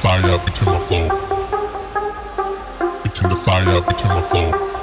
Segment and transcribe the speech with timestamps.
[0.00, 1.08] fire, between my flow.
[3.02, 4.79] Between the fire, up between my flow.